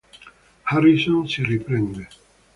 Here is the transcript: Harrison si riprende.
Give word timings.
Harrison 0.63 1.27
si 1.27 1.43
riprende. 1.43 2.07